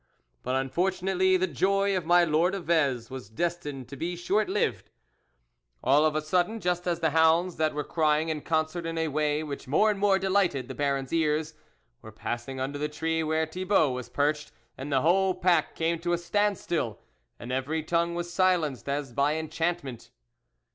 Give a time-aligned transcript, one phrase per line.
[0.41, 4.89] But, unfortunately, the joy of my Lord of Vez was destined to be short lived.
[5.83, 9.09] All of a sudden, just as the hounds, that were crying in concert in a
[9.09, 11.53] way which more and more delighted the Baron's ears,
[12.01, 16.17] were passing under the tree where Thibault was perched, the whole pack came to a
[16.17, 16.97] standstill,
[17.37, 20.09] and every tongue was silenced as by en chantment.